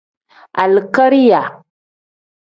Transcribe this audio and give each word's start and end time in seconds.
Alikariya. 0.61 1.41